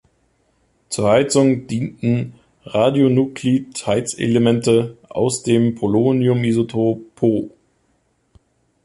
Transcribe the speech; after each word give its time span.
Zur 0.89 1.11
Heizung 1.11 1.67
dienten 1.67 2.33
Radionuklid-Heizelemente 2.63 4.97
aus 5.09 5.43
dem 5.43 5.75
Polonium-Isotop 5.75 7.01
Po. 7.13 7.51